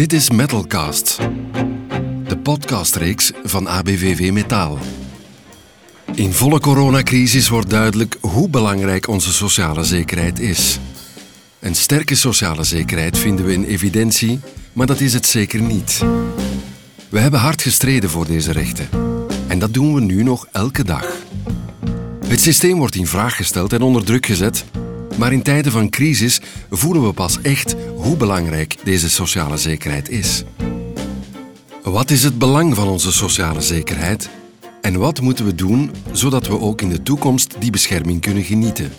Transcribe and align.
Dit 0.00 0.12
is 0.12 0.30
Metalcast, 0.30 1.18
de 2.28 2.38
podcastreeks 2.42 3.32
van 3.44 3.68
ABVV 3.68 4.30
Metaal. 4.32 4.78
In 6.14 6.32
volle 6.32 6.60
coronacrisis 6.60 7.48
wordt 7.48 7.70
duidelijk 7.70 8.16
hoe 8.20 8.48
belangrijk 8.48 9.08
onze 9.08 9.32
sociale 9.32 9.84
zekerheid 9.84 10.38
is. 10.38 10.78
Een 11.58 11.74
sterke 11.74 12.14
sociale 12.14 12.64
zekerheid 12.64 13.18
vinden 13.18 13.44
we 13.44 13.52
in 13.52 13.64
evidentie, 13.64 14.40
maar 14.72 14.86
dat 14.86 15.00
is 15.00 15.12
het 15.12 15.26
zeker 15.26 15.60
niet. 15.60 16.00
We 17.08 17.18
hebben 17.18 17.40
hard 17.40 17.62
gestreden 17.62 18.10
voor 18.10 18.26
deze 18.26 18.52
rechten. 18.52 18.88
En 19.48 19.58
dat 19.58 19.74
doen 19.74 19.94
we 19.94 20.00
nu 20.00 20.22
nog 20.22 20.46
elke 20.52 20.84
dag. 20.84 21.16
Het 22.26 22.40
systeem 22.40 22.78
wordt 22.78 22.94
in 22.94 23.06
vraag 23.06 23.36
gesteld 23.36 23.72
en 23.72 23.82
onder 23.82 24.04
druk 24.04 24.26
gezet, 24.26 24.64
maar 25.20 25.32
in 25.32 25.42
tijden 25.42 25.72
van 25.72 25.90
crisis 25.90 26.40
voelen 26.70 27.06
we 27.06 27.12
pas 27.12 27.38
echt 27.42 27.74
hoe 27.94 28.16
belangrijk 28.16 28.76
deze 28.84 29.10
sociale 29.10 29.56
zekerheid 29.56 30.08
is. 30.10 30.44
Wat 31.82 32.10
is 32.10 32.22
het 32.22 32.38
belang 32.38 32.74
van 32.74 32.88
onze 32.88 33.12
sociale 33.12 33.60
zekerheid? 33.60 34.28
En 34.80 34.98
wat 34.98 35.20
moeten 35.20 35.44
we 35.44 35.54
doen 35.54 35.90
zodat 36.12 36.46
we 36.46 36.60
ook 36.60 36.80
in 36.80 36.88
de 36.88 37.02
toekomst 37.02 37.54
die 37.58 37.70
bescherming 37.70 38.20
kunnen 38.20 38.42
genieten? 38.42 38.92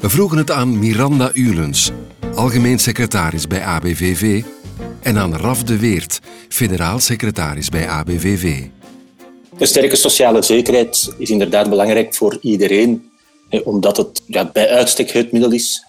We 0.00 0.08
vroegen 0.10 0.38
het 0.38 0.50
aan 0.50 0.78
Miranda 0.78 1.30
Ulens, 1.34 1.90
algemeen 2.34 2.78
secretaris 2.78 3.46
bij 3.46 3.64
ABVV, 3.64 4.42
en 5.00 5.18
aan 5.18 5.36
Raf 5.36 5.62
de 5.62 5.78
Weert, 5.78 6.20
federaal 6.48 6.98
secretaris 6.98 7.68
bij 7.68 7.88
ABVV. 7.88 8.62
Een 9.58 9.66
sterke 9.66 9.96
sociale 9.96 10.42
zekerheid 10.42 11.14
is 11.18 11.30
inderdaad 11.30 11.68
belangrijk 11.68 12.14
voor 12.14 12.38
iedereen, 12.40 13.10
omdat 13.64 13.96
het 13.96 14.22
ja, 14.26 14.50
bij 14.52 14.68
uitstek 14.68 15.10
het 15.10 15.32
middel 15.32 15.52
is 15.52 15.84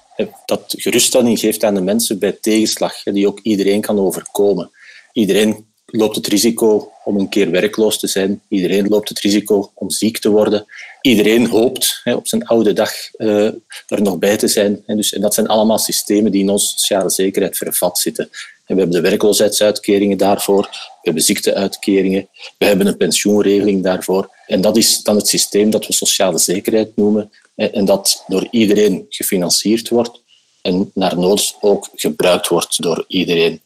dat 0.45 0.63
geruststelling 0.77 1.39
geeft 1.39 1.63
aan 1.63 1.73
de 1.73 1.81
mensen 1.81 2.19
bij 2.19 2.37
tegenslag, 2.41 3.03
die 3.03 3.27
ook 3.27 3.39
iedereen 3.39 3.81
kan 3.81 3.99
overkomen. 3.99 4.71
Iedereen 5.13 5.65
loopt 5.85 6.15
het 6.15 6.27
risico 6.27 6.91
om 7.03 7.19
een 7.19 7.29
keer 7.29 7.51
werkloos 7.51 7.99
te 7.99 8.07
zijn. 8.07 8.41
Iedereen 8.47 8.87
loopt 8.87 9.09
het 9.09 9.19
risico 9.19 9.71
om 9.73 9.89
ziek 9.89 10.17
te 10.17 10.29
worden. 10.29 10.65
Iedereen 11.01 11.47
hoopt 11.47 12.01
op 12.03 12.27
zijn 12.27 12.45
oude 12.45 12.73
dag 12.73 12.91
eh, 13.11 13.45
er 13.87 14.01
nog 14.01 14.17
bij 14.17 14.37
te 14.37 14.47
zijn. 14.47 14.83
Dus, 14.85 15.13
en 15.13 15.21
dat 15.21 15.33
zijn 15.33 15.47
allemaal 15.47 15.77
systemen 15.77 16.31
die 16.31 16.41
in 16.41 16.49
onze 16.49 16.67
sociale 16.67 17.09
zekerheid 17.09 17.57
vervat 17.57 17.99
zitten. 17.99 18.29
we 18.31 18.73
hebben 18.79 18.91
de 18.91 19.09
werkloosheidsuitkeringen 19.09 20.17
daarvoor, 20.17 20.61
we 20.61 20.99
hebben 21.01 21.23
ziekteuitkeringen, 21.23 22.27
we 22.57 22.65
hebben 22.65 22.87
een 22.87 22.97
pensioenregeling 22.97 23.83
daarvoor. 23.83 24.29
En 24.47 24.61
dat 24.61 24.77
is 24.77 25.03
dan 25.03 25.15
het 25.15 25.27
systeem 25.27 25.69
dat 25.69 25.87
we 25.87 25.93
sociale 25.93 26.37
zekerheid 26.37 26.95
noemen 26.95 27.31
en 27.55 27.85
dat 27.85 28.23
door 28.27 28.47
iedereen 28.51 29.05
gefinancierd 29.09 29.89
wordt 29.89 30.21
en 30.61 30.91
naar 30.93 31.17
nood 31.17 31.55
ook 31.61 31.89
gebruikt 31.95 32.47
wordt 32.47 32.81
door 32.81 33.05
iedereen. 33.07 33.61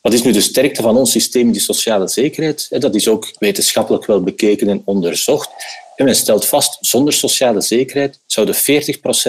Wat 0.00 0.12
is 0.12 0.22
nu 0.22 0.32
de 0.32 0.40
sterkte 0.40 0.82
van 0.82 0.96
ons 0.96 1.10
systeem, 1.10 1.52
die 1.52 1.60
sociale 1.60 2.08
zekerheid? 2.08 2.66
Dat 2.80 2.94
is 2.94 3.08
ook 3.08 3.32
wetenschappelijk 3.38 4.06
wel 4.06 4.22
bekeken 4.22 4.68
en 4.68 4.82
onderzocht. 4.84 5.50
En 5.96 6.04
men 6.04 6.14
stelt 6.14 6.46
vast, 6.46 6.78
zonder 6.80 7.12
sociale 7.12 7.60
zekerheid 7.60 8.18
zouden 8.26 8.54
40% 8.54 8.58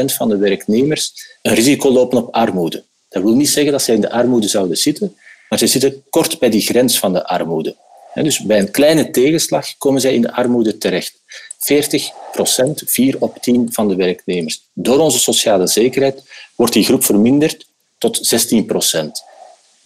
van 0.06 0.30
de 0.30 0.38
werknemers 0.38 1.14
een 1.42 1.54
risico 1.54 1.92
lopen 1.92 2.18
op 2.18 2.34
armoede. 2.34 2.84
Dat 3.10 3.24
wil 3.24 3.36
niet 3.36 3.50
zeggen 3.50 3.72
dat 3.72 3.82
zij 3.82 3.96
in 3.96 4.02
de 4.02 4.12
armoede 4.12 4.48
zouden 4.48 4.78
zitten, 4.78 5.18
maar 5.50 5.60
ze 5.60 5.68
zitten 5.68 6.04
kort 6.10 6.40
bij 6.40 6.50
die 6.50 6.62
grens 6.62 7.00
van 7.00 7.14
de 7.14 7.28
armoede. 7.28 7.76
Dus 8.14 8.40
bij 8.40 8.60
een 8.60 8.72
kleine 8.72 9.10
tegenslag 9.10 9.78
komen 9.78 10.02
zij 10.02 10.14
in 10.14 10.22
de 10.22 10.34
armoede 10.34 10.78
terecht. 10.78 11.22
40 11.64 12.12
procent, 12.32 12.84
4 12.86 13.16
op 13.20 13.38
10 13.42 13.74
van 13.74 13.88
de 13.88 13.96
werknemers. 13.96 14.64
Door 14.74 15.00
onze 15.00 15.20
sociale 15.20 15.68
zekerheid 15.68 16.24
wordt 16.56 16.74
die 16.74 16.84
groep 16.84 17.04
verminderd 17.04 17.66
tot 17.98 18.20
16 18.22 18.66
procent. 18.66 19.24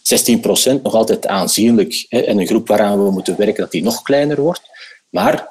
16 0.02 0.40
procent 0.40 0.82
nog 0.82 0.94
altijd 0.94 1.26
aanzienlijk. 1.26 2.06
En 2.08 2.38
een 2.38 2.46
groep 2.46 2.68
waaraan 2.68 3.04
we 3.04 3.10
moeten 3.10 3.36
werken 3.36 3.62
dat 3.62 3.70
die 3.70 3.82
nog 3.82 4.02
kleiner 4.02 4.40
wordt. 4.40 4.62
Maar 5.08 5.48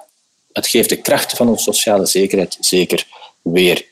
het 0.52 0.68
geeft 0.68 0.90
de 0.90 1.02
kracht 1.02 1.34
van 1.34 1.50
onze 1.50 1.64
sociale 1.64 2.06
zekerheid 2.06 2.58
zeker 2.60 3.08
weer. 3.42 3.86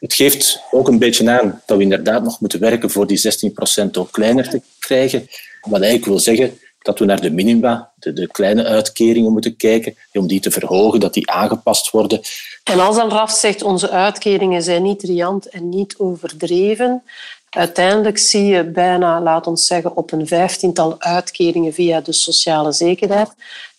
Het 0.00 0.14
geeft 0.14 0.60
ook 0.70 0.88
een 0.88 0.98
beetje 0.98 1.30
aan 1.30 1.62
dat 1.66 1.76
we 1.76 1.82
inderdaad 1.82 2.22
nog 2.22 2.40
moeten 2.40 2.60
werken 2.60 2.90
voor 2.90 3.06
die 3.06 3.16
16 3.16 3.52
procent 3.52 3.96
ook 3.96 4.12
kleiner 4.12 4.48
te 4.48 4.62
krijgen. 4.78 5.28
Wat 5.60 5.80
eigenlijk 5.80 6.04
wil 6.04 6.18
zeggen 6.18 6.58
dat 6.82 6.98
we 6.98 7.04
naar 7.04 7.20
de 7.20 7.30
minima, 7.30 7.90
de, 7.94 8.26
kleine 8.26 8.64
uitkeringen 8.64 9.32
moeten 9.32 9.56
kijken, 9.56 9.96
om 10.12 10.26
die 10.26 10.40
te 10.40 10.50
verhogen, 10.50 11.00
dat 11.00 11.14
die 11.14 11.30
aangepast 11.30 11.90
worden. 11.90 12.20
En 12.64 12.80
als 12.80 12.96
dan 12.96 13.10
Raf 13.10 13.30
zegt, 13.30 13.62
onze 13.62 13.90
uitkeringen 13.90 14.62
zijn 14.62 14.82
niet 14.82 15.02
riant 15.02 15.48
en 15.48 15.68
niet 15.68 15.94
overdreven, 15.98 17.02
uiteindelijk 17.50 18.18
zie 18.18 18.44
je 18.44 18.64
bijna, 18.64 19.20
laat 19.20 19.46
ons 19.46 19.66
zeggen, 19.66 19.96
op 19.96 20.12
een 20.12 20.26
vijftiental 20.26 21.00
uitkeringen 21.00 21.72
via 21.72 22.00
de 22.00 22.12
sociale 22.12 22.72
zekerheid, 22.72 23.30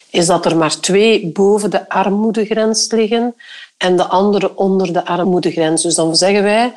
is 0.09 0.25
dat 0.25 0.45
er 0.45 0.57
maar 0.57 0.79
twee 0.79 1.27
boven 1.27 1.69
de 1.69 1.89
armoedegrens 1.89 2.91
liggen 2.91 3.35
en 3.77 3.97
de 3.97 4.05
andere 4.05 4.55
onder 4.55 4.93
de 4.93 5.05
armoedegrens. 5.05 5.81
Dus 5.83 5.95
dan 5.95 6.15
zeggen 6.15 6.43
wij, 6.43 6.73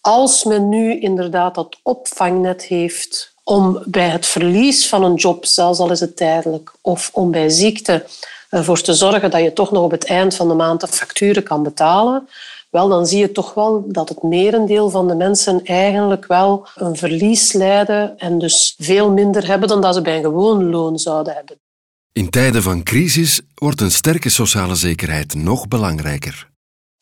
als 0.00 0.44
men 0.44 0.68
nu 0.68 1.00
inderdaad 1.00 1.54
dat 1.54 1.76
opvangnet 1.82 2.62
heeft 2.62 3.33
om 3.44 3.82
bij 3.86 4.08
het 4.08 4.26
verlies 4.26 4.88
van 4.88 5.04
een 5.04 5.14
job, 5.14 5.44
zelfs 5.44 5.78
al 5.78 5.90
is 5.90 6.00
het 6.00 6.16
tijdelijk, 6.16 6.72
of 6.80 7.10
om 7.12 7.30
bij 7.30 7.48
ziekte 7.48 8.06
ervoor 8.50 8.80
te 8.80 8.94
zorgen 8.94 9.30
dat 9.30 9.42
je 9.42 9.52
toch 9.52 9.70
nog 9.70 9.82
op 9.82 9.90
het 9.90 10.04
eind 10.04 10.34
van 10.34 10.48
de 10.48 10.54
maand 10.54 10.80
de 10.80 10.88
facturen 10.88 11.42
kan 11.42 11.62
betalen, 11.62 12.28
wel, 12.70 12.88
dan 12.88 13.06
zie 13.06 13.18
je 13.18 13.32
toch 13.32 13.54
wel 13.54 13.84
dat 13.86 14.08
het 14.08 14.22
merendeel 14.22 14.90
van 14.90 15.08
de 15.08 15.14
mensen 15.14 15.64
eigenlijk 15.64 16.26
wel 16.26 16.68
een 16.74 16.96
verlies 16.96 17.52
lijden 17.52 18.18
en 18.18 18.38
dus 18.38 18.74
veel 18.78 19.10
minder 19.10 19.46
hebben 19.46 19.68
dan 19.68 19.80
dat 19.80 19.94
ze 19.94 20.02
bij 20.02 20.16
een 20.16 20.22
gewoon 20.22 20.70
loon 20.70 20.98
zouden 20.98 21.34
hebben. 21.34 21.58
In 22.12 22.30
tijden 22.30 22.62
van 22.62 22.82
crisis 22.82 23.40
wordt 23.54 23.80
een 23.80 23.90
sterke 23.90 24.28
sociale 24.28 24.74
zekerheid 24.74 25.34
nog 25.34 25.68
belangrijker. 25.68 26.48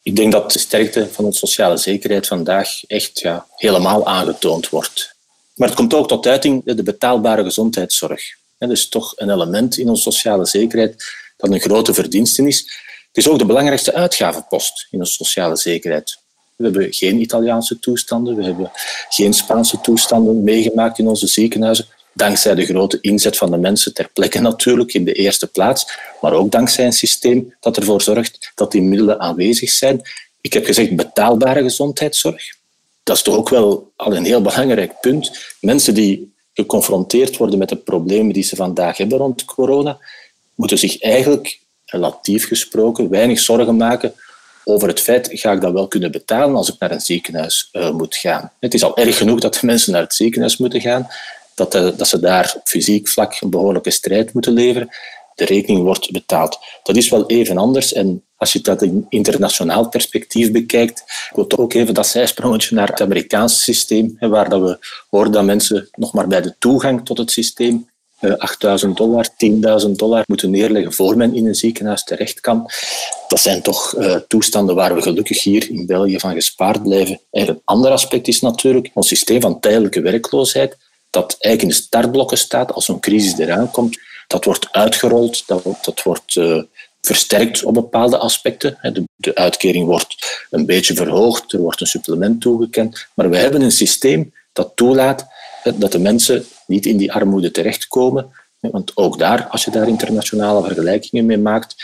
Ik 0.02 0.16
denk 0.16 0.32
dat 0.32 0.52
de 0.52 0.58
sterkte 0.58 1.08
van 1.12 1.24
onze 1.24 1.38
sociale 1.38 1.76
zekerheid 1.76 2.26
vandaag 2.26 2.84
echt 2.84 3.20
ja, 3.20 3.46
helemaal 3.56 4.06
aangetoond 4.06 4.68
wordt. 4.68 5.11
Maar 5.54 5.68
het 5.68 5.76
komt 5.76 5.94
ook 5.94 6.08
tot 6.08 6.26
uiting 6.26 6.62
de 6.64 6.82
betaalbare 6.82 7.42
gezondheidszorg. 7.42 8.22
Dat 8.58 8.70
is 8.70 8.88
toch 8.88 9.12
een 9.16 9.30
element 9.30 9.78
in 9.78 9.88
onze 9.88 10.02
sociale 10.02 10.46
zekerheid 10.46 11.04
dat 11.36 11.50
een 11.50 11.60
grote 11.60 11.94
verdienste 11.94 12.46
is. 12.46 12.58
Het 13.06 13.24
is 13.24 13.28
ook 13.28 13.38
de 13.38 13.46
belangrijkste 13.46 13.94
uitgavenpost 13.94 14.86
in 14.90 14.98
onze 14.98 15.12
sociale 15.12 15.56
zekerheid. 15.56 16.18
We 16.56 16.64
hebben 16.64 16.92
geen 16.92 17.20
Italiaanse 17.20 17.78
toestanden, 17.78 18.36
we 18.36 18.44
hebben 18.44 18.70
geen 19.08 19.32
Spaanse 19.34 19.80
toestanden 19.80 20.42
meegemaakt 20.42 20.98
in 20.98 21.08
onze 21.08 21.26
ziekenhuizen, 21.26 21.86
dankzij 22.14 22.54
de 22.54 22.64
grote 22.64 22.98
inzet 23.00 23.36
van 23.36 23.50
de 23.50 23.56
mensen 23.56 23.94
ter 23.94 24.10
plekke 24.12 24.40
natuurlijk 24.50 24.94
in 24.94 25.04
de 25.04 25.12
eerste 25.12 25.46
plaats, 25.46 25.86
maar 26.20 26.32
ook 26.32 26.50
dankzij 26.50 26.84
een 26.84 26.92
systeem 26.92 27.54
dat 27.60 27.76
ervoor 27.76 28.02
zorgt 28.02 28.52
dat 28.54 28.72
die 28.72 28.82
middelen 28.82 29.20
aanwezig 29.20 29.70
zijn. 29.70 30.02
Ik 30.40 30.52
heb 30.52 30.64
gezegd 30.64 30.96
betaalbare 30.96 31.62
gezondheidszorg 31.62 32.60
dat 33.02 33.16
is 33.16 33.22
toch 33.22 33.36
ook 33.36 33.48
wel 33.48 33.92
al 33.96 34.16
een 34.16 34.24
heel 34.24 34.42
belangrijk 34.42 35.00
punt. 35.00 35.54
Mensen 35.60 35.94
die 35.94 36.34
geconfronteerd 36.52 37.36
worden 37.36 37.58
met 37.58 37.68
de 37.68 37.76
problemen 37.76 38.32
die 38.32 38.42
ze 38.42 38.56
vandaag 38.56 38.96
hebben 38.96 39.18
rond 39.18 39.44
corona, 39.44 39.98
moeten 40.54 40.78
zich 40.78 41.00
eigenlijk, 41.00 41.60
relatief 41.84 42.46
gesproken, 42.46 43.10
weinig 43.10 43.40
zorgen 43.40 43.76
maken 43.76 44.14
over 44.64 44.88
het 44.88 45.00
feit, 45.00 45.28
ga 45.32 45.52
ik 45.52 45.60
dat 45.60 45.72
wel 45.72 45.88
kunnen 45.88 46.10
betalen 46.10 46.56
als 46.56 46.72
ik 46.72 46.78
naar 46.78 46.90
een 46.90 47.00
ziekenhuis 47.00 47.68
uh, 47.72 47.90
moet 47.90 48.16
gaan. 48.16 48.52
Het 48.60 48.74
is 48.74 48.82
al 48.82 48.96
erg 48.96 49.16
genoeg 49.16 49.40
dat 49.40 49.62
mensen 49.62 49.92
naar 49.92 50.02
het 50.02 50.14
ziekenhuis 50.14 50.56
moeten 50.56 50.80
gaan, 50.80 51.08
dat, 51.54 51.74
uh, 51.74 51.88
dat 51.96 52.08
ze 52.08 52.20
daar 52.20 52.56
fysiek 52.64 53.08
vlak 53.08 53.40
een 53.40 53.50
behoorlijke 53.50 53.90
strijd 53.90 54.32
moeten 54.32 54.52
leveren. 54.52 54.88
De 55.34 55.44
rekening 55.44 55.82
wordt 55.82 56.10
betaald. 56.10 56.58
Dat 56.82 56.96
is 56.96 57.08
wel 57.08 57.26
even 57.26 57.58
anders 57.58 57.92
en 57.92 58.24
als 58.42 58.52
je 58.52 58.60
dat 58.60 58.82
in 58.82 59.06
internationaal 59.08 59.88
perspectief 59.88 60.52
bekijkt, 60.52 60.98
ik 61.00 61.32
wil 61.34 61.58
ook 61.58 61.72
even 61.72 61.94
dat 61.94 62.06
zijsprongetje 62.06 62.74
naar 62.74 62.88
het 62.88 63.00
Amerikaanse 63.00 63.62
systeem, 63.62 64.16
waar 64.18 64.62
we 64.62 64.78
horen 65.10 65.32
dat 65.32 65.44
mensen 65.44 65.88
nog 65.94 66.12
maar 66.12 66.26
bij 66.26 66.42
de 66.42 66.54
toegang 66.58 67.04
tot 67.04 67.18
het 67.18 67.30
systeem 67.30 67.88
8000 68.38 68.90
eh, 68.90 68.96
dollar, 68.96 69.28
10.000 69.84 69.90
dollar 69.90 70.22
moeten 70.26 70.50
neerleggen 70.50 70.92
voor 70.92 71.16
men 71.16 71.34
in 71.34 71.46
een 71.46 71.54
ziekenhuis 71.54 72.04
terecht 72.04 72.40
kan. 72.40 72.70
Dat 73.28 73.40
zijn 73.40 73.62
toch 73.62 73.94
uh, 73.98 74.16
toestanden 74.28 74.74
waar 74.74 74.94
we 74.94 75.02
gelukkig 75.02 75.42
hier 75.42 75.70
in 75.70 75.86
België 75.86 76.18
van 76.18 76.34
gespaard 76.34 76.82
blijven. 76.82 77.20
En 77.30 77.48
een 77.48 77.60
ander 77.64 77.90
aspect 77.90 78.28
is 78.28 78.40
natuurlijk 78.40 78.90
ons 78.94 79.08
systeem 79.08 79.40
van 79.40 79.60
tijdelijke 79.60 80.00
werkloosheid, 80.00 80.76
dat 81.10 81.36
eigenlijk 81.38 81.62
in 81.62 81.68
de 81.68 81.86
startblokken 81.86 82.38
staat 82.38 82.72
als 82.72 82.84
zo'n 82.84 83.00
crisis 83.00 83.38
eraan 83.38 83.70
komt. 83.70 83.98
Dat 84.26 84.44
wordt 84.44 84.68
uitgerold, 84.70 85.46
dat, 85.46 85.64
dat 85.82 86.02
wordt 86.02 86.34
uh, 86.34 86.62
versterkt 87.06 87.64
op 87.64 87.74
bepaalde 87.74 88.18
aspecten. 88.18 88.78
De, 89.16 89.34
uitkering 89.34 89.86
wordt 89.86 90.44
een 90.50 90.66
beetje 90.66 90.94
verhoogd, 90.94 91.52
er 91.52 91.60
wordt 91.60 91.80
een 91.80 91.86
supplement 91.86 92.40
toegekend. 92.40 93.06
Maar 93.14 93.30
we 93.30 93.36
hebben 93.36 93.62
een 93.62 93.72
systeem 93.72 94.34
dat 94.52 94.72
toelaat 94.74 95.26
dat 95.76 95.92
de 95.92 95.98
mensen 95.98 96.44
niet 96.66 96.86
in 96.86 96.96
die 96.96 97.12
armoede 97.12 97.50
terechtkomen. 97.50 98.30
Want 98.60 98.96
ook 98.96 99.18
daar, 99.18 99.46
als 99.46 99.64
je 99.64 99.70
daar 99.70 99.88
internationale 99.88 100.66
vergelijkingen 100.66 101.26
mee 101.26 101.38
maakt, 101.38 101.74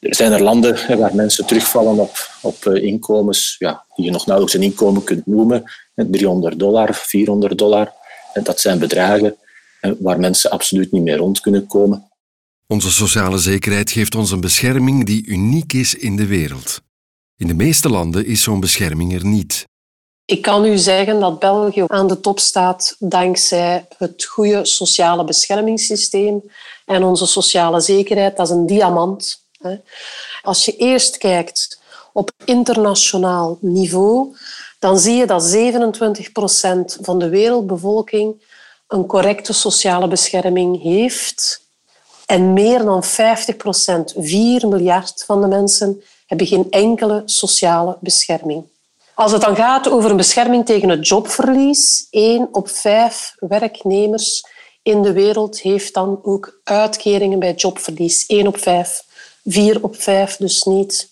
zijn 0.00 0.32
er 0.32 0.42
landen 0.42 0.98
waar 0.98 1.14
mensen 1.14 1.46
terugvallen 1.46 1.98
op, 1.98 2.28
op 2.42 2.66
eh, 2.66 2.82
inkomens 2.82 3.56
ja, 3.58 3.84
die 3.94 4.04
je 4.04 4.10
nog 4.10 4.26
nauwelijks 4.26 4.58
een 4.58 4.70
inkomen 4.70 5.04
kunt 5.04 5.26
noemen. 5.26 5.64
300 5.94 6.58
dollar, 6.58 6.94
400 6.94 7.58
dollar. 7.58 7.92
Dat 8.42 8.60
zijn 8.60 8.78
bedragen 8.78 9.36
waar 9.98 10.20
mensen 10.20 10.50
absoluut 10.50 10.92
niet 10.92 11.02
meer 11.02 11.16
rond 11.16 11.40
kunnen 11.40 11.66
komen. 11.66 12.07
Onze 12.70 12.90
sociale 12.92 13.38
zekerheid 13.38 13.90
geeft 13.90 14.14
ons 14.14 14.30
een 14.30 14.40
bescherming 14.40 15.06
die 15.06 15.26
uniek 15.26 15.72
is 15.72 15.94
in 15.94 16.16
de 16.16 16.26
wereld. 16.26 16.80
In 17.36 17.46
de 17.46 17.54
meeste 17.54 17.88
landen 17.88 18.26
is 18.26 18.42
zo'n 18.42 18.60
bescherming 18.60 19.14
er 19.14 19.24
niet. 19.24 19.64
Ik 20.24 20.42
kan 20.42 20.64
u 20.64 20.76
zeggen 20.76 21.20
dat 21.20 21.38
België 21.38 21.84
aan 21.86 22.06
de 22.06 22.20
top 22.20 22.38
staat 22.38 22.96
dankzij 22.98 23.86
het 23.96 24.24
goede 24.24 24.64
sociale 24.64 25.24
beschermingssysteem 25.24 26.42
en 26.84 27.02
onze 27.02 27.26
sociale 27.26 27.80
zekerheid. 27.80 28.36
Dat 28.36 28.46
is 28.46 28.54
een 28.54 28.66
diamant. 28.66 29.44
Als 30.42 30.64
je 30.64 30.76
eerst 30.76 31.16
kijkt 31.16 31.80
op 32.12 32.30
internationaal 32.44 33.58
niveau, 33.60 34.36
dan 34.78 34.98
zie 34.98 35.14
je 35.14 35.26
dat 35.26 35.44
27 35.44 36.32
procent 36.32 36.98
van 37.00 37.18
de 37.18 37.28
wereldbevolking 37.28 38.42
een 38.88 39.06
correcte 39.06 39.52
sociale 39.52 40.08
bescherming 40.08 40.82
heeft. 40.82 41.66
En 42.28 42.52
meer 42.52 42.84
dan 42.84 43.04
50 43.04 43.56
procent, 43.56 44.14
4 44.16 44.68
miljard 44.68 45.24
van 45.26 45.40
de 45.40 45.46
mensen, 45.46 46.02
hebben 46.26 46.46
geen 46.46 46.66
enkele 46.70 47.22
sociale 47.24 47.96
bescherming. 48.00 48.64
Als 49.14 49.32
het 49.32 49.40
dan 49.40 49.56
gaat 49.56 49.88
over 49.88 50.10
een 50.10 50.16
bescherming 50.16 50.66
tegen 50.66 50.88
het 50.88 51.08
jobverlies, 51.08 52.06
één 52.10 52.48
op 52.52 52.68
vijf 52.68 53.34
werknemers 53.38 54.44
in 54.82 55.02
de 55.02 55.12
wereld 55.12 55.60
heeft 55.60 55.94
dan 55.94 56.20
ook 56.22 56.60
uitkeringen 56.64 57.38
bij 57.38 57.54
jobverlies. 57.54 58.24
Eén 58.26 58.46
op 58.46 58.58
vijf, 58.58 59.04
vier 59.44 59.84
op 59.84 59.96
vijf 60.02 60.36
dus 60.36 60.62
niet. 60.62 61.10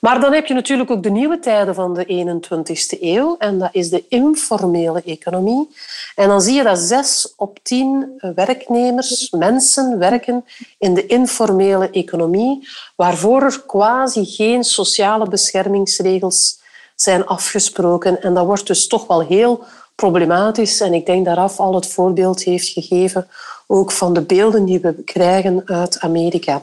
Maar 0.00 0.20
dan 0.20 0.32
heb 0.32 0.46
je 0.46 0.54
natuurlijk 0.54 0.90
ook 0.90 1.02
de 1.02 1.10
nieuwe 1.10 1.38
tijden 1.38 1.74
van 1.74 1.94
de 1.94 2.04
21ste 2.06 3.00
eeuw 3.00 3.36
en 3.38 3.58
dat 3.58 3.68
is 3.72 3.90
de 3.90 4.04
informele 4.08 5.02
economie. 5.04 5.68
En 6.14 6.28
dan 6.28 6.40
zie 6.40 6.54
je 6.54 6.62
dat 6.62 6.78
zes 6.78 7.32
op 7.36 7.58
tien 7.62 8.20
werknemers, 8.34 9.30
mensen 9.30 9.98
werken 9.98 10.44
in 10.78 10.94
de 10.94 11.06
informele 11.06 11.90
economie, 11.90 12.68
waarvoor 12.96 13.42
er 13.42 13.62
quasi 13.66 14.24
geen 14.24 14.64
sociale 14.64 15.28
beschermingsregels 15.28 16.60
zijn 16.94 17.26
afgesproken. 17.26 18.22
En 18.22 18.34
dat 18.34 18.46
wordt 18.46 18.66
dus 18.66 18.86
toch 18.86 19.06
wel 19.06 19.20
heel 19.20 19.64
problematisch. 19.94 20.80
En 20.80 20.94
ik 20.94 21.06
denk 21.06 21.24
dat 21.24 21.36
Raf 21.36 21.58
al 21.58 21.74
het 21.74 21.86
voorbeeld 21.86 22.42
heeft 22.42 22.68
gegeven, 22.68 23.28
ook 23.66 23.92
van 23.92 24.12
de 24.12 24.22
beelden 24.22 24.64
die 24.64 24.80
we 24.80 25.02
krijgen 25.04 25.62
uit 25.66 26.00
Amerika. 26.00 26.62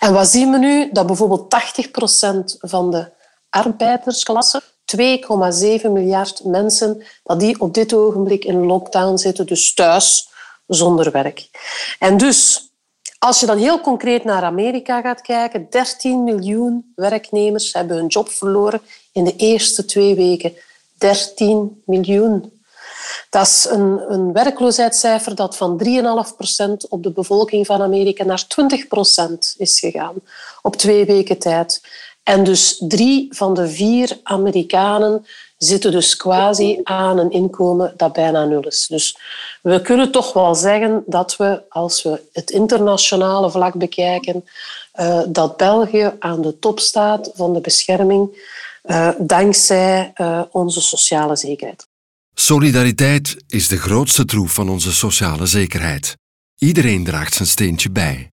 En 0.00 0.12
wat 0.12 0.28
zien 0.28 0.50
we 0.50 0.58
nu? 0.58 0.92
Dat 0.92 1.06
bijvoorbeeld 1.06 1.50
80 1.50 1.90
procent 1.90 2.56
van 2.60 2.90
de 2.90 3.10
arbeidersklasse, 3.50 4.62
2,7 4.96 5.90
miljard 5.90 6.44
mensen, 6.44 7.04
dat 7.22 7.40
die 7.40 7.60
op 7.60 7.74
dit 7.74 7.94
ogenblik 7.94 8.44
in 8.44 8.66
lockdown 8.66 9.16
zitten, 9.16 9.46
dus 9.46 9.74
thuis, 9.74 10.28
zonder 10.66 11.10
werk. 11.10 11.48
En 11.98 12.16
dus, 12.16 12.70
als 13.18 13.40
je 13.40 13.46
dan 13.46 13.58
heel 13.58 13.80
concreet 13.80 14.24
naar 14.24 14.42
Amerika 14.42 15.00
gaat 15.00 15.20
kijken, 15.20 15.66
13 15.70 16.24
miljoen 16.24 16.92
werknemers 16.94 17.72
hebben 17.72 17.96
hun 17.96 18.06
job 18.06 18.28
verloren 18.28 18.80
in 19.12 19.24
de 19.24 19.36
eerste 19.36 19.84
twee 19.84 20.14
weken. 20.14 20.52
13 20.98 21.82
miljoen. 21.86 22.59
Dat 23.30 23.46
is 23.46 23.66
een, 23.70 24.00
een 24.08 24.32
werkloosheidscijfer 24.32 25.34
dat 25.34 25.56
van 25.56 25.82
3,5% 25.84 26.88
op 26.88 27.02
de 27.02 27.12
bevolking 27.12 27.66
van 27.66 27.82
Amerika 27.82 28.24
naar 28.24 28.46
20% 29.26 29.56
is 29.56 29.78
gegaan 29.78 30.14
op 30.62 30.76
twee 30.76 31.04
weken 31.04 31.38
tijd. 31.38 31.80
En 32.22 32.44
dus 32.44 32.82
drie 32.88 33.26
van 33.30 33.54
de 33.54 33.68
vier 33.68 34.18
Amerikanen 34.22 35.26
zitten 35.56 35.90
dus 35.90 36.16
quasi 36.16 36.80
aan 36.82 37.18
een 37.18 37.30
inkomen 37.30 37.94
dat 37.96 38.12
bijna 38.12 38.44
nul 38.44 38.62
is. 38.62 38.86
Dus 38.86 39.18
we 39.62 39.82
kunnen 39.82 40.10
toch 40.10 40.32
wel 40.32 40.54
zeggen 40.54 41.02
dat 41.06 41.36
we, 41.36 41.62
als 41.68 42.02
we 42.02 42.22
het 42.32 42.50
internationale 42.50 43.50
vlak 43.50 43.74
bekijken, 43.74 44.44
uh, 45.00 45.22
dat 45.28 45.56
België 45.56 46.12
aan 46.18 46.42
de 46.42 46.58
top 46.58 46.80
staat 46.80 47.30
van 47.34 47.52
de 47.52 47.60
bescherming 47.60 48.48
uh, 48.84 49.10
dankzij 49.18 50.12
uh, 50.16 50.42
onze 50.50 50.80
sociale 50.80 51.36
zekerheid. 51.36 51.89
Solidariteit 52.40 53.36
is 53.48 53.68
de 53.68 53.76
grootste 53.76 54.24
troef 54.24 54.52
van 54.52 54.68
onze 54.68 54.92
sociale 54.92 55.46
zekerheid. 55.46 56.16
Iedereen 56.58 57.04
draagt 57.04 57.34
zijn 57.34 57.48
steentje 57.48 57.90
bij. 57.90 58.30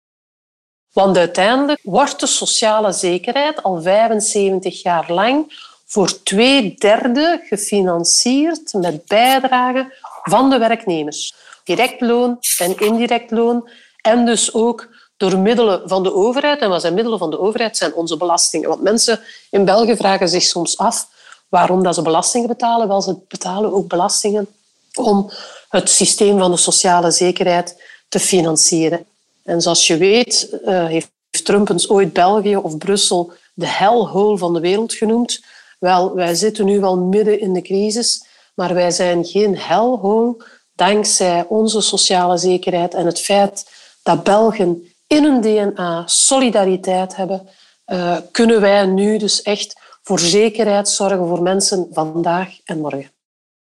Want 0.94 1.18
uiteindelijk 1.18 1.80
wordt 1.84 2.20
de 2.20 2.28
sociale 2.28 2.92
zekerheid 2.92 3.64
al 3.64 3.82
75 3.82 4.82
jaar 4.82 5.12
lang 5.12 5.54
voor 5.86 6.24
twee 6.24 6.76
derde 6.76 7.44
gefinancierd 7.48 8.74
met 8.74 9.06
bijdragen 9.06 9.94
van 10.24 10.50
de 10.50 10.58
werknemers. 10.58 11.36
Direct 11.64 12.02
loon 12.02 12.38
en 12.58 12.78
indirect 12.78 13.32
loon. 13.32 13.70
En 14.02 14.26
dus 14.26 14.54
ook 14.54 14.90
door 15.18 15.38
middelen 15.38 15.90
van 15.90 16.04
de 16.04 16.14
overheid. 16.14 16.60
En 16.60 16.70
wat 16.70 16.82
zijn 16.82 16.94
middelen 16.94 17.20
van 17.20 17.30
de 17.30 17.40
overheid? 17.40 17.78
zijn 17.78 17.94
onze 17.94 18.18
belastingen. 18.18 18.70
Want 18.70 18.82
mensen 18.82 19.20
in 19.50 19.66
België 19.66 19.96
vragen 19.96 20.30
zich 20.30 20.44
soms 20.44 20.78
af 20.78 21.14
waarom 21.56 21.84
dat 21.84 21.96
ze 21.96 22.02
belastingen 22.02 22.48
betalen. 22.48 22.88
Wel, 22.88 23.02
ze 23.02 23.16
betalen 23.28 23.74
ook 23.74 23.88
belastingen 23.88 24.48
om 24.96 25.32
het 25.70 25.90
systeem 25.90 26.40
van 26.40 26.52
de 26.52 26.58
sociale 26.58 27.12
zekerheid 27.12 27.82
te 28.10 28.20
financieren. 28.20 29.06
En 29.44 29.62
zoals 29.62 29.88
je 29.88 29.98
weet 29.98 30.60
uh, 30.66 30.86
heeft 30.86 31.12
Trump 31.44 31.70
eens 31.70 31.90
ooit 31.90 32.14
België 32.14 32.56
of 32.58 32.78
Brussel 32.78 33.32
de 33.54 33.68
hellhole 33.68 34.38
van 34.38 34.54
de 34.54 34.60
wereld 34.60 34.94
genoemd. 34.94 35.44
Wel, 35.80 36.16
wij 36.16 36.34
zitten 36.34 36.66
nu 36.66 36.80
wel 36.80 36.98
midden 36.98 37.40
in 37.40 37.54
de 37.54 37.62
crisis, 37.62 38.26
maar 38.56 38.74
wij 38.74 38.92
zijn 38.92 39.26
geen 39.26 39.58
hellhole 39.58 40.36
dankzij 40.74 41.46
onze 41.48 41.82
sociale 41.82 42.38
zekerheid 42.38 42.94
en 42.94 43.06
het 43.06 43.20
feit 43.20 43.66
dat 44.04 44.24
Belgen 44.24 44.94
in 45.08 45.24
hun 45.24 45.42
DNA 45.42 46.04
solidariteit 46.06 47.16
hebben, 47.16 47.48
uh, 47.88 48.18
kunnen 48.32 48.62
wij 48.62 48.86
nu 48.86 49.18
dus 49.18 49.42
echt 49.42 49.84
voor 50.06 50.20
zekerheid 50.20 50.90
zorgen 50.90 51.28
voor 51.28 51.42
mensen 51.42 51.88
vandaag 51.92 52.60
en 52.64 52.80
morgen. 52.80 53.12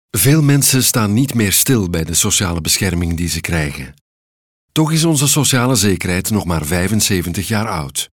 Veel 0.09 0.41
mensen 0.41 0.83
staan 0.83 1.13
niet 1.13 1.33
meer 1.33 1.51
stil 1.51 1.89
bij 1.89 2.03
de 2.03 2.13
sociale 2.13 2.61
bescherming 2.61 3.17
die 3.17 3.29
ze 3.29 3.41
krijgen. 3.41 3.93
Toch 4.71 4.91
is 4.91 5.03
onze 5.03 5.27
sociale 5.27 5.75
zekerheid 5.75 6.29
nog 6.29 6.45
maar 6.45 6.65
75 6.65 7.47
jaar 7.47 7.69
oud. 7.69 8.09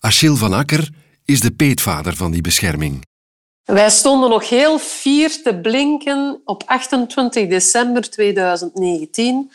Achille 0.00 0.36
van 0.36 0.52
Akker 0.52 0.88
is 1.24 1.40
de 1.40 1.50
peetvader 1.50 2.16
van 2.16 2.30
die 2.30 2.40
bescherming. 2.40 3.06
Wij 3.68 3.90
stonden 3.90 4.30
nog 4.30 4.48
heel 4.48 4.78
fier 4.78 5.42
te 5.42 5.60
blinken 5.60 6.40
op 6.44 6.62
28 6.66 7.48
december 7.48 8.10
2019, 8.10 9.52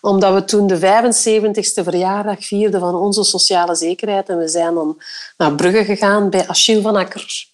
omdat 0.00 0.34
we 0.34 0.44
toen 0.44 0.66
de 0.66 0.78
75ste 0.78 1.82
verjaardag 1.84 2.44
vierden 2.44 2.80
van 2.80 2.94
onze 2.94 3.24
sociale 3.24 3.74
zekerheid. 3.74 4.28
En 4.28 4.38
we 4.38 4.48
zijn 4.48 4.74
dan 4.74 5.02
naar 5.36 5.54
Brugge 5.54 5.84
gegaan 5.84 6.30
bij 6.30 6.48
Achille 6.48 6.80
van 6.80 6.96
Akker. 6.96 7.46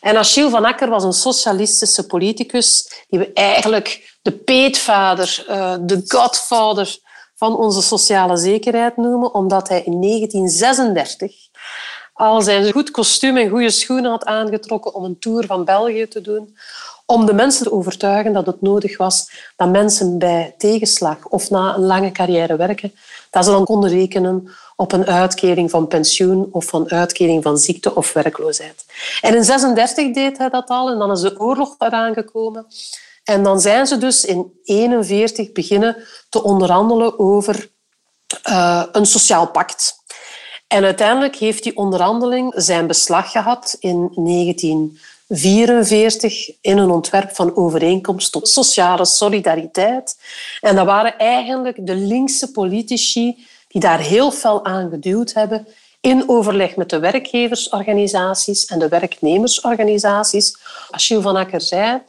En 0.00 0.16
Achille 0.16 0.50
van 0.50 0.64
Akker 0.64 0.88
was 0.88 1.04
een 1.04 1.12
socialistische 1.12 2.06
politicus 2.06 2.92
die 3.08 3.18
we 3.18 3.32
eigenlijk 3.32 4.16
de 4.22 4.32
peetvader, 4.32 5.44
eh, 5.48 5.76
de 5.80 6.02
godfather 6.06 6.98
van 7.34 7.56
onze 7.56 7.82
sociale 7.82 8.36
zekerheid 8.36 8.96
noemen, 8.96 9.34
omdat 9.34 9.68
hij 9.68 9.82
in 9.82 9.98
1936 9.98 11.49
al 12.20 12.42
zijn 12.42 12.72
goed 12.72 12.90
kostuum 12.90 13.36
en 13.36 13.48
goede 13.48 13.70
schoenen 13.70 14.10
had 14.10 14.24
aangetrokken 14.24 14.94
om 14.94 15.04
een 15.04 15.18
tour 15.18 15.46
van 15.46 15.64
België 15.64 16.08
te 16.08 16.20
doen, 16.20 16.56
om 17.06 17.26
de 17.26 17.32
mensen 17.32 17.64
te 17.64 17.72
overtuigen 17.72 18.32
dat 18.32 18.46
het 18.46 18.62
nodig 18.62 18.96
was 18.96 19.30
dat 19.56 19.70
mensen 19.70 20.18
bij 20.18 20.54
tegenslag 20.58 21.26
of 21.26 21.50
na 21.50 21.74
een 21.74 21.82
lange 21.82 22.12
carrière 22.12 22.56
werken, 22.56 22.94
dat 23.30 23.44
ze 23.44 23.50
dan 23.50 23.64
konden 23.64 23.90
rekenen 23.90 24.50
op 24.76 24.92
een 24.92 25.06
uitkering 25.06 25.70
van 25.70 25.86
pensioen 25.86 26.48
of 26.52 26.64
van 26.64 26.90
uitkering 26.90 27.42
van 27.42 27.58
ziekte 27.58 27.94
of 27.94 28.12
werkloosheid. 28.12 28.84
En 29.20 29.34
in 29.34 29.44
36 29.44 30.14
deed 30.14 30.38
hij 30.38 30.48
dat 30.48 30.68
al 30.68 30.90
en 30.90 30.98
dan 30.98 31.10
is 31.10 31.20
de 31.20 31.40
oorlog 31.40 31.74
eraan 31.78 32.14
gekomen. 32.14 32.66
En 33.24 33.42
dan 33.42 33.60
zijn 33.60 33.86
ze 33.86 33.98
dus 33.98 34.24
in 34.24 34.60
41 34.64 35.52
beginnen 35.52 35.96
te 36.28 36.42
onderhandelen 36.42 37.18
over 37.18 37.68
uh, 38.48 38.84
een 38.92 39.06
sociaal 39.06 39.46
pact. 39.46 39.99
En 40.70 40.84
uiteindelijk 40.84 41.36
heeft 41.36 41.62
die 41.62 41.76
onderhandeling 41.76 42.52
zijn 42.56 42.86
beslag 42.86 43.30
gehad 43.30 43.76
in 43.80 44.10
1944 44.14 46.50
in 46.60 46.78
een 46.78 46.90
ontwerp 46.90 47.34
van 47.34 47.56
overeenkomst 47.56 48.32
tot 48.32 48.48
sociale 48.48 49.04
solidariteit. 49.04 50.18
En 50.60 50.76
dat 50.76 50.86
waren 50.86 51.18
eigenlijk 51.18 51.86
de 51.86 51.94
linkse 51.94 52.50
politici 52.50 53.46
die 53.68 53.80
daar 53.80 53.98
heel 53.98 54.30
fel 54.30 54.64
aan 54.64 54.90
geduwd 54.90 55.32
hebben 55.32 55.66
in 56.00 56.28
overleg 56.28 56.76
met 56.76 56.90
de 56.90 56.98
werkgeversorganisaties 56.98 58.64
en 58.64 58.78
de 58.78 58.88
werknemersorganisaties. 58.88 60.58
Achille 60.90 61.20
van 61.20 61.36
Akker 61.36 61.60
zei, 61.60 62.02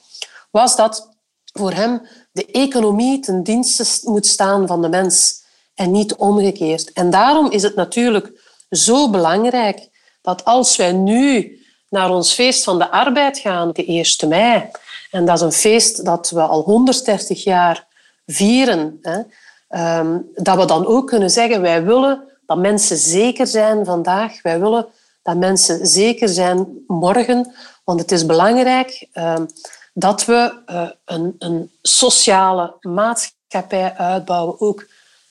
was 0.51 0.75
dat 0.75 1.09
voor 1.53 1.71
hem 1.71 2.01
de 2.31 2.45
economie 2.45 3.19
ten 3.19 3.43
dienste 3.43 4.09
moet 4.09 4.27
staan 4.27 4.67
van 4.67 4.81
de 4.81 4.89
mens 4.89 5.43
en 5.75 5.91
niet 5.91 6.15
omgekeerd. 6.15 6.93
En 6.93 7.09
daarom 7.09 7.51
is 7.51 7.63
het 7.63 7.75
natuurlijk 7.75 8.40
zo 8.71 9.09
belangrijk 9.09 9.89
dat 10.21 10.45
als 10.45 10.75
wij 10.75 10.91
nu 10.91 11.59
naar 11.89 12.09
ons 12.09 12.33
feest 12.33 12.63
van 12.63 12.77
de 12.77 12.91
arbeid 12.91 13.37
gaan, 13.37 13.71
de 13.71 13.85
1 13.85 14.29
mei, 14.29 14.69
en 15.11 15.25
dat 15.25 15.35
is 15.35 15.41
een 15.41 15.51
feest 15.51 16.05
dat 16.05 16.29
we 16.29 16.41
al 16.41 16.61
130 16.61 17.43
jaar 17.43 17.87
vieren. 18.25 18.99
Hè. 19.01 19.21
Ehm, 19.67 20.17
dat 20.35 20.57
we 20.57 20.65
dan 20.65 20.85
ook 20.85 21.07
kunnen 21.07 21.29
zeggen, 21.29 21.61
wij 21.61 21.83
willen 21.83 22.23
dat 22.45 22.57
mensen 22.57 22.97
zeker 22.97 23.47
zijn 23.47 23.85
vandaag. 23.85 24.41
Wij 24.41 24.59
willen 24.59 24.87
dat 25.23 25.37
mensen 25.37 25.87
zeker 25.87 26.29
zijn 26.29 26.83
morgen. 26.87 27.53
Want 27.83 27.99
het 27.99 28.11
is 28.11 28.25
belangrijk 28.25 29.07
ehm, 29.13 29.45
dat 29.93 30.25
we 30.25 30.53
uh, 30.69 30.89
een, 31.05 31.35
een 31.39 31.71
sociale 31.81 32.73
maatschappij 32.81 33.93
uitbouwen, 33.93 34.61
ook 34.61 34.85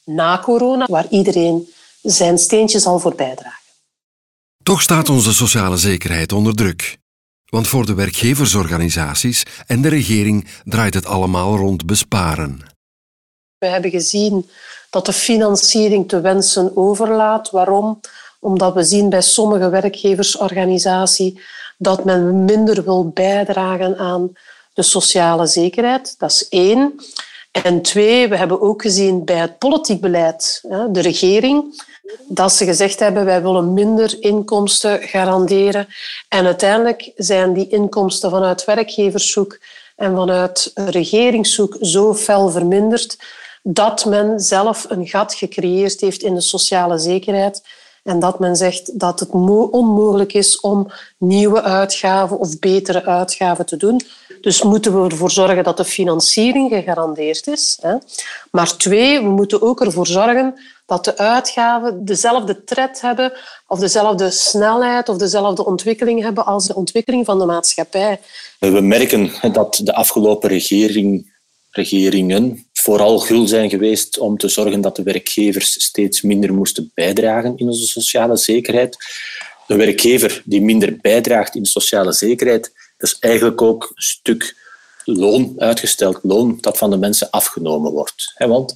na 0.05 0.39
corona, 0.39 0.87
waar 0.87 1.07
iedereen 1.09 1.69
zijn 2.03 2.39
steentje 2.39 2.79
zal 2.79 2.99
voor 2.99 3.15
bijdragen. 3.15 3.59
Toch 4.63 4.83
staat 4.83 5.09
onze 5.09 5.35
sociale 5.35 5.77
zekerheid 5.77 6.33
onder 6.33 6.55
druk. 6.55 6.99
Want 7.51 7.69
voor 7.69 7.87
de 7.87 7.95
werkgeversorganisaties 7.95 9.43
en 9.67 9.83
de 9.83 9.89
regering 9.89 10.47
draait 10.65 10.95
het 10.95 11.07
allemaal 11.07 11.57
rond 11.57 11.87
besparen. 11.87 12.61
We 13.59 13.67
hebben 13.67 13.91
gezien 13.91 14.51
dat 14.91 15.07
de 15.07 15.13
financiering 15.13 16.09
te 16.09 16.21
wensen 16.21 16.77
overlaat. 16.77 17.51
Waarom? 17.51 18.01
Omdat 18.41 18.75
we 18.75 18.85
zien 18.85 19.09
bij 19.09 19.23
sommige 19.23 19.69
werkgeversorganisaties 19.69 21.41
dat 21.79 22.05
men 22.05 22.45
minder 22.45 22.85
wil 22.85 23.09
bijdragen 23.09 23.99
aan 23.99 24.33
de 24.73 24.83
sociale 24.83 25.47
zekerheid. 25.47 26.15
Dat 26.19 26.31
is 26.31 26.49
één. 26.49 26.95
En 27.51 27.83
twee, 27.83 28.29
we 28.29 28.37
hebben 28.37 28.61
ook 28.61 28.83
gezien 28.83 29.25
bij 29.25 29.37
het 29.37 29.59
politiek 29.59 30.01
beleid, 30.01 30.61
de 30.91 31.01
regering, 31.01 31.83
dat 32.29 32.53
ze 32.53 32.65
gezegd 32.65 33.01
hebben 33.01 33.25
wij 33.25 33.43
willen 33.43 33.73
minder 33.73 34.17
inkomsten 34.23 35.03
garanderen. 35.03 35.89
En 36.29 36.47
uiteindelijk 36.47 37.13
zijn 37.17 37.53
die 37.53 37.69
inkomsten 37.69 38.31
vanuit 38.31 38.65
werkgeverszoek 38.65 39.59
en 39.97 40.15
vanuit 40.17 40.71
regeringszoek 40.75 41.77
zo 41.81 42.15
fel 42.15 42.49
verminderd 42.49 43.19
dat 43.63 44.05
men 44.05 44.41
zelf 44.41 44.87
een 44.89 45.07
gat 45.07 45.35
gecreëerd 45.35 46.01
heeft 46.01 46.23
in 46.23 46.35
de 46.35 46.41
sociale 46.41 46.99
zekerheid 46.99 47.63
en 48.03 48.19
dat 48.19 48.39
men 48.39 48.57
zegt 48.57 48.99
dat 49.01 49.21
het 49.21 49.31
onmogelijk 49.71 50.33
is 50.33 50.61
om 50.61 50.91
nieuwe 51.19 51.63
uitgaven 51.63 52.39
of 52.39 52.59
betere 52.59 53.05
uitgaven 53.05 53.67
te 53.67 53.77
doen. 53.77 54.01
Dus 54.41 54.63
moeten 54.63 55.03
we 55.03 55.09
ervoor 55.09 55.31
zorgen 55.31 55.65
dat 55.65 55.77
de 55.77 55.85
financiering 55.85 56.69
gegarandeerd 56.69 57.47
is. 57.47 57.81
Maar 58.51 58.77
twee, 58.77 59.21
we 59.21 59.29
moeten 59.29 59.63
ook 59.63 59.81
ervoor 59.81 60.07
zorgen 60.07 60.55
dat 60.87 61.05
de 61.05 61.17
uitgaven 61.17 62.05
dezelfde 62.05 62.65
tred 62.65 63.01
hebben 63.01 63.33
of 63.67 63.79
dezelfde 63.79 64.31
snelheid 64.31 65.09
of 65.09 65.17
dezelfde 65.17 65.65
ontwikkeling 65.67 66.23
hebben 66.23 66.47
als 66.47 66.67
de 66.67 66.75
ontwikkeling 66.75 67.25
van 67.25 67.39
de 67.39 67.45
maatschappij. 67.45 68.21
We 68.59 68.81
merken 68.81 69.53
dat 69.53 69.81
de 69.83 69.95
afgelopen 69.95 70.49
regering, 70.49 71.39
regeringen 71.71 72.70
vooral 72.81 73.19
gul 73.19 73.47
zijn 73.47 73.71
geweest 73.71 74.19
om 74.19 74.37
te 74.37 74.49
zorgen 74.49 74.81
dat 74.81 74.97
de 74.97 75.03
werkgevers 75.03 75.85
steeds 75.85 76.23
minder 76.23 76.55
moesten 76.55 76.91
bijdragen 76.95 77.57
in 77.57 77.67
onze 77.67 77.87
sociale 77.87 78.37
zekerheid. 78.37 78.97
Een 79.67 79.77
werkgever 79.77 80.43
die 80.45 80.61
minder 80.63 80.97
bijdraagt 81.01 81.55
in 81.55 81.67
sociale 81.67 82.13
zekerheid, 82.13 82.73
dat 82.99 83.11
is 83.11 83.17
eigenlijk 83.19 83.63
ook 83.63 83.83
een 83.83 84.03
stuk 84.03 84.57
loon, 85.05 85.55
uitgesteld 85.59 86.19
loon, 86.23 86.59
dat 86.61 86.79
van 86.79 86.91
de 86.91 86.97
mensen 86.97 87.31
afgenomen 87.31 87.93
wordt. 87.93 88.35
Want 88.37 88.75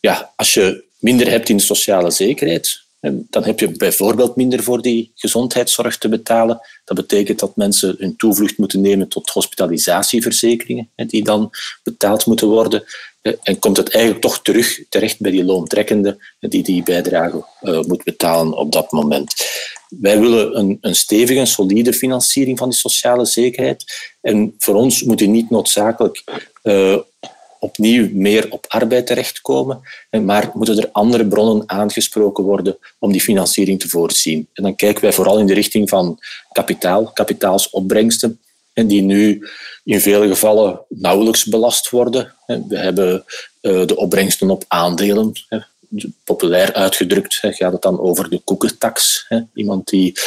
ja, 0.00 0.32
als 0.36 0.54
je 0.54 0.84
minder 0.98 1.30
hebt 1.30 1.48
in 1.48 1.60
sociale 1.60 2.10
zekerheid, 2.10 2.82
dan 3.00 3.44
heb 3.44 3.60
je 3.60 3.70
bijvoorbeeld 3.70 4.36
minder 4.36 4.62
voor 4.62 4.82
die 4.82 5.12
gezondheidszorg 5.14 5.98
te 5.98 6.08
betalen. 6.08 6.60
Dat 6.84 6.96
betekent 6.96 7.38
dat 7.38 7.56
mensen 7.56 7.94
hun 7.98 8.16
toevlucht 8.16 8.58
moeten 8.58 8.80
nemen 8.80 9.08
tot 9.08 9.30
hospitalisatieverzekeringen, 9.30 10.90
die 10.96 11.24
dan 11.24 11.50
betaald 11.82 12.26
moeten 12.26 12.48
worden. 12.48 12.84
En 13.42 13.58
komt 13.58 13.76
het 13.76 13.88
eigenlijk 13.88 14.24
toch 14.24 14.42
terug 14.42 14.80
terecht 14.88 15.20
bij 15.20 15.30
die 15.30 15.44
loontrekkende 15.44 16.18
die 16.38 16.62
die 16.62 16.82
bijdrage 16.82 17.44
uh, 17.62 17.82
moet 17.82 18.04
betalen 18.04 18.52
op 18.52 18.72
dat 18.72 18.92
moment. 18.92 19.34
Wij 19.88 20.20
willen 20.20 20.58
een, 20.58 20.78
een 20.80 20.96
stevige, 20.96 21.44
solide 21.44 21.92
financiering 21.92 22.58
van 22.58 22.68
die 22.68 22.78
sociale 22.78 23.24
zekerheid. 23.24 23.84
En 24.20 24.54
voor 24.58 24.74
ons 24.74 25.02
moet 25.02 25.18
die 25.18 25.28
niet 25.28 25.50
noodzakelijk 25.50 26.24
uh, 26.62 26.98
opnieuw 27.60 28.08
meer 28.12 28.46
op 28.50 28.64
arbeid 28.68 29.06
terechtkomen, 29.06 29.80
maar 30.10 30.50
moeten 30.54 30.78
er 30.78 30.88
andere 30.92 31.26
bronnen 31.26 31.68
aangesproken 31.68 32.44
worden 32.44 32.78
om 32.98 33.12
die 33.12 33.20
financiering 33.20 33.80
te 33.80 33.88
voorzien. 33.88 34.48
En 34.52 34.62
dan 34.62 34.76
kijken 34.76 35.02
wij 35.02 35.12
vooral 35.12 35.38
in 35.38 35.46
de 35.46 35.54
richting 35.54 35.88
van 35.88 36.18
kapitaal, 36.52 37.12
kapitaalsopbrengsten, 37.12 38.40
die 38.72 39.02
nu 39.02 39.48
in 39.84 40.00
vele 40.00 40.28
gevallen 40.28 40.80
nauwelijks 40.88 41.44
belast 41.44 41.90
worden. 41.90 42.34
We 42.46 42.78
hebben 42.78 43.24
eh, 43.60 43.86
de 43.86 43.96
opbrengsten 43.96 44.50
op 44.50 44.64
aandelen. 44.68 45.32
Populair 46.24 46.72
uitgedrukt 46.72 47.34
gaat 47.34 47.72
het 47.72 47.82
dan 47.82 48.00
over 48.00 48.30
de 48.30 48.40
koekentax. 48.44 49.26
Iemand 49.54 49.88
die 49.88 50.18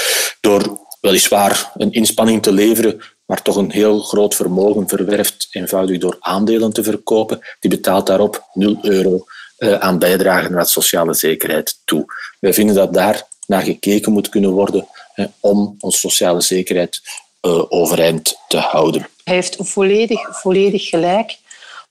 door 0.42 0.80
weliswaar 1.02 1.72
een 1.76 1.92
inspanning 1.92 2.42
te 2.42 2.52
leveren 2.52 3.02
maar 3.26 3.42
toch 3.42 3.56
een 3.56 3.72
heel 3.72 4.00
groot 4.00 4.36
vermogen 4.36 4.88
verwerft, 4.88 5.48
eenvoudig 5.52 5.98
door 5.98 6.18
aandelen 6.20 6.74
te 6.74 6.84
verkopen, 6.84 7.40
die 7.60 7.70
betaalt 7.70 8.08
daarop 8.08 8.48
0 8.54 8.78
euro 8.82 9.26
uh, 9.58 9.74
aan 9.74 10.00
bijdragen 10.00 10.52
naar 10.52 10.66
sociale 10.66 11.14
zekerheid 11.14 11.80
toe. 11.86 12.06
Wij 12.40 12.54
vinden 12.54 12.76
dat 12.76 12.94
daar 12.94 13.28
naar 13.48 13.62
gekeken 13.62 14.12
moet 14.12 14.30
kunnen 14.30 14.52
worden 14.52 14.88
om 15.40 15.76
onze 15.80 15.98
sociale 15.98 16.42
zekerheid 16.42 17.02
uh, 17.42 17.64
overeind 17.72 18.38
te 18.48 18.58
houden. 18.58 19.08
Hij 19.24 19.36
heeft 19.36 19.56
volledig, 19.60 20.40
volledig 20.42 20.90
gelijk. 20.90 21.38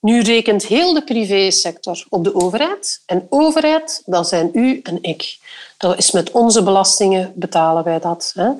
Nu 0.02 0.20
rekent 0.20 0.66
heel 0.66 0.94
de 0.94 1.04
privésector 1.04 2.04
op 2.08 2.24
de 2.24 2.34
overheid. 2.34 3.02
En 3.06 3.26
overheid, 3.28 4.02
dat 4.06 4.28
zijn 4.28 4.50
u 4.52 4.80
en 4.82 4.98
ik. 5.02 5.38
Dat 5.76 5.98
is 5.98 6.10
met 6.10 6.30
onze 6.30 6.62
belastingen 6.62 7.32
betalen 7.34 7.84
wij 7.84 8.00
dat. 8.00 8.32
Hè? 8.34 8.50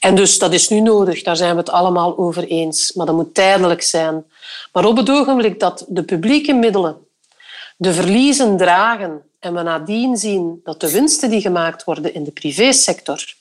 En 0.00 0.14
dus 0.14 0.38
dat 0.38 0.52
is 0.52 0.68
nu 0.68 0.80
nodig, 0.80 1.22
daar 1.22 1.36
zijn 1.36 1.52
we 1.52 1.58
het 1.58 1.70
allemaal 1.70 2.18
over 2.18 2.46
eens. 2.46 2.92
Maar 2.92 3.06
dat 3.06 3.14
moet 3.14 3.34
tijdelijk 3.34 3.82
zijn. 3.82 4.24
Maar 4.72 4.84
op 4.84 4.96
het 4.96 5.10
ogenblik 5.10 5.60
dat 5.60 5.84
de 5.88 6.02
publieke 6.02 6.52
middelen 6.52 6.96
de 7.76 7.92
verliezen 7.92 8.56
dragen 8.56 9.22
en 9.40 9.54
we 9.54 9.62
nadien 9.62 10.16
zien 10.16 10.60
dat 10.64 10.80
de 10.80 10.90
winsten 10.90 11.30
die 11.30 11.40
gemaakt 11.40 11.84
worden 11.84 12.14
in 12.14 12.24
de 12.24 12.30
privésector, 12.30 13.34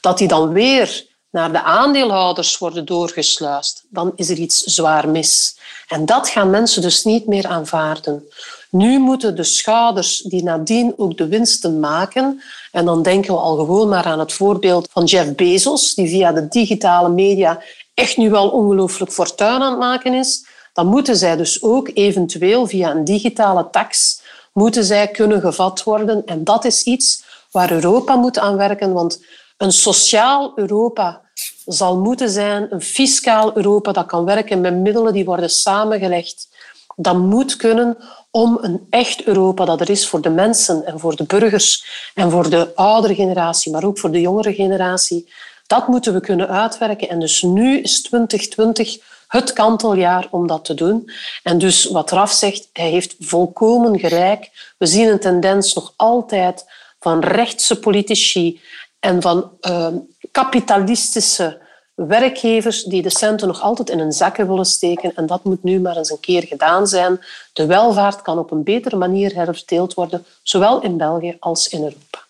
dat 0.00 0.18
die 0.18 0.28
dan 0.28 0.52
weer 0.52 1.06
naar 1.30 1.52
de 1.52 1.62
aandeelhouders 1.62 2.58
worden 2.58 2.84
doorgesluist, 2.84 3.84
dan 3.88 4.12
is 4.16 4.28
er 4.28 4.36
iets 4.36 4.62
zwaar 4.62 5.08
mis. 5.08 5.58
En 5.88 6.06
dat 6.06 6.28
gaan 6.28 6.50
mensen 6.50 6.82
dus 6.82 7.04
niet 7.04 7.26
meer 7.26 7.46
aanvaarden. 7.46 8.28
Nu 8.70 8.98
moeten 8.98 9.36
de 9.36 9.44
schouders 9.44 10.20
die 10.20 10.42
nadien 10.42 10.94
ook 10.96 11.16
de 11.16 11.28
winsten 11.28 11.80
maken, 11.80 12.42
en 12.72 12.84
dan 12.84 13.02
denken 13.02 13.34
we 13.34 13.40
al 13.40 13.56
gewoon 13.56 13.88
maar 13.88 14.04
aan 14.04 14.18
het 14.18 14.32
voorbeeld 14.32 14.88
van 14.90 15.04
Jeff 15.04 15.34
Bezos, 15.34 15.94
die 15.94 16.08
via 16.08 16.32
de 16.32 16.48
digitale 16.48 17.08
media 17.08 17.62
echt 17.94 18.16
nu 18.16 18.30
wel 18.30 18.48
ongelooflijk 18.48 19.12
fortuin 19.12 19.62
aan 19.62 19.70
het 19.70 19.78
maken 19.78 20.14
is, 20.14 20.46
dan 20.72 20.86
moeten 20.86 21.16
zij 21.16 21.36
dus 21.36 21.62
ook 21.62 21.90
eventueel 21.94 22.66
via 22.66 22.90
een 22.90 23.04
digitale 23.04 23.68
tax 23.70 24.20
moeten 24.52 24.84
zij 24.84 25.08
kunnen 25.08 25.40
gevat 25.40 25.82
worden. 25.82 26.24
En 26.26 26.44
dat 26.44 26.64
is 26.64 26.82
iets 26.82 27.24
waar 27.50 27.72
Europa 27.72 28.16
moet 28.16 28.38
aan 28.38 28.56
werken, 28.56 28.92
want 28.92 29.24
een 29.56 29.72
sociaal 29.72 30.52
Europa 30.54 31.20
zal 31.66 31.98
moeten 31.98 32.30
zijn, 32.30 32.66
een 32.70 32.82
fiscaal 32.82 33.56
Europa 33.56 33.92
dat 33.92 34.06
kan 34.06 34.24
werken 34.24 34.60
met 34.60 34.74
middelen 34.74 35.12
die 35.12 35.24
worden 35.24 35.50
samengelegd. 35.50 36.48
Dat 36.96 37.16
moet 37.16 37.56
kunnen 37.56 37.96
om 38.30 38.58
een 38.60 38.86
echt 38.90 39.24
Europa 39.24 39.64
dat 39.64 39.80
er 39.80 39.90
is 39.90 40.08
voor 40.08 40.20
de 40.20 40.30
mensen 40.30 40.86
en 40.86 41.00
voor 41.00 41.16
de 41.16 41.24
burgers 41.24 41.86
en 42.14 42.30
voor 42.30 42.50
de 42.50 42.72
oudere 42.74 43.14
generatie, 43.14 43.72
maar 43.72 43.84
ook 43.84 43.98
voor 43.98 44.10
de 44.10 44.20
jongere 44.20 44.54
generatie. 44.54 45.32
Dat 45.66 45.88
moeten 45.88 46.12
we 46.12 46.20
kunnen 46.20 46.48
uitwerken. 46.48 47.08
En 47.08 47.20
dus 47.20 47.42
nu 47.42 47.80
is 47.80 48.02
2020 48.02 48.98
het 49.28 49.52
kanteljaar 49.52 50.28
om 50.30 50.46
dat 50.46 50.64
te 50.64 50.74
doen. 50.74 51.10
En 51.42 51.58
dus 51.58 51.84
wat 51.84 52.10
Raf 52.10 52.32
zegt, 52.32 52.68
hij 52.72 52.90
heeft 52.90 53.14
volkomen 53.18 53.98
gelijk. 53.98 54.72
We 54.78 54.86
zien 54.86 55.08
een 55.08 55.20
tendens 55.20 55.74
nog 55.74 55.92
altijd 55.96 56.64
van 57.00 57.20
rechtse 57.20 57.78
politici 57.78 58.60
en 59.00 59.22
van 59.22 59.50
uh, 59.60 59.88
kapitalistische 60.30 61.64
werkgevers 61.94 62.84
die 62.84 63.02
de 63.02 63.10
centen 63.10 63.46
nog 63.46 63.60
altijd 63.60 63.90
in 63.90 63.98
hun 63.98 64.12
zakken 64.12 64.48
willen 64.48 64.64
steken. 64.64 65.14
En 65.14 65.26
dat 65.26 65.44
moet 65.44 65.62
nu 65.62 65.80
maar 65.80 65.96
eens 65.96 66.10
een 66.10 66.20
keer 66.20 66.42
gedaan 66.42 66.86
zijn. 66.86 67.20
De 67.52 67.66
welvaart 67.66 68.22
kan 68.22 68.38
op 68.38 68.50
een 68.50 68.64
betere 68.64 68.96
manier 68.96 69.34
herverdeeld 69.34 69.94
worden, 69.94 70.24
zowel 70.42 70.82
in 70.82 70.96
België 70.96 71.36
als 71.38 71.68
in 71.68 71.82
Europa. 71.82 72.24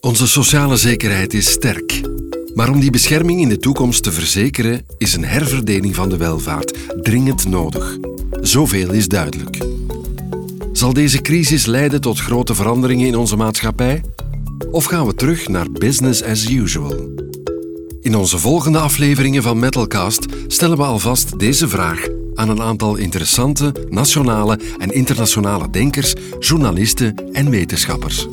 Onze 0.00 0.28
sociale 0.28 0.76
zekerheid 0.76 1.34
is 1.34 1.50
sterk. 1.50 2.00
Maar 2.54 2.70
om 2.70 2.80
die 2.80 2.90
bescherming 2.90 3.40
in 3.40 3.48
de 3.48 3.58
toekomst 3.58 4.02
te 4.02 4.12
verzekeren, 4.12 4.86
is 4.98 5.14
een 5.14 5.24
herverdeling 5.24 5.94
van 5.94 6.08
de 6.08 6.16
welvaart 6.16 6.78
dringend 7.02 7.48
nodig. 7.48 7.96
Zoveel 8.40 8.90
is 8.90 9.08
duidelijk. 9.08 9.58
Zal 10.72 10.92
deze 10.92 11.20
crisis 11.20 11.66
leiden 11.66 12.00
tot 12.00 12.18
grote 12.18 12.54
veranderingen 12.54 13.06
in 13.06 13.16
onze 13.16 13.36
maatschappij? 13.36 14.02
Of 14.72 14.84
gaan 14.84 15.06
we 15.06 15.14
terug 15.14 15.48
naar 15.48 15.70
business 15.70 16.22
as 16.22 16.50
usual? 16.50 17.14
In 18.00 18.16
onze 18.16 18.38
volgende 18.38 18.78
afleveringen 18.78 19.42
van 19.42 19.58
Metalcast 19.58 20.26
stellen 20.46 20.76
we 20.76 20.82
alvast 20.82 21.38
deze 21.38 21.68
vraag 21.68 22.06
aan 22.34 22.48
een 22.48 22.62
aantal 22.62 22.96
interessante 22.96 23.86
nationale 23.88 24.58
en 24.78 24.90
internationale 24.90 25.70
denkers, 25.70 26.14
journalisten 26.38 27.14
en 27.32 27.50
wetenschappers. 27.50 28.26